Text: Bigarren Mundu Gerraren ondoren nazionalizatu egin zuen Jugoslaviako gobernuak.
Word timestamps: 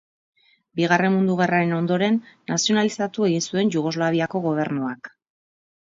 Bigarren 0.79 1.13
Mundu 1.15 1.35
Gerraren 1.41 1.75
ondoren 1.81 2.19
nazionalizatu 2.55 3.31
egin 3.31 3.47
zuen 3.51 3.73
Jugoslaviako 3.79 4.47
gobernuak. 4.51 5.17